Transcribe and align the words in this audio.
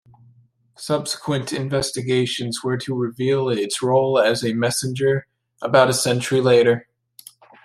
Subsequent 0.79 1.53
investigations 1.53 2.63
were 2.63 2.75
to 2.75 2.95
reveal 2.95 3.49
its 3.49 3.83
role 3.83 4.17
as 4.17 4.43
a 4.43 4.51
messenger 4.51 5.27
about 5.61 5.91
a 5.91 5.93
century 5.93 6.41
later. 6.41 6.87